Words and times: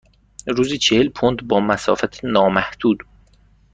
روزی 0.47 0.77
چهل 0.77 1.09
پوند 1.09 1.47
با 1.47 1.59
مسافت 1.59 2.25
نامحدود. 2.25 3.03